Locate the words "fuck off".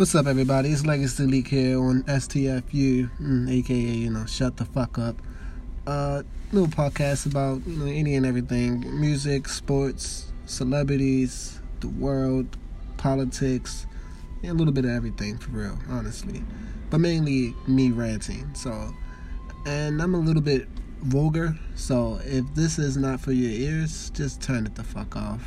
24.82-25.46